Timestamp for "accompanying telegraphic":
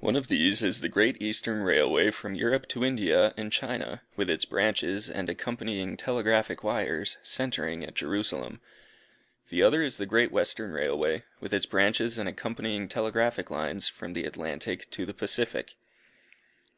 5.30-6.62, 12.28-13.50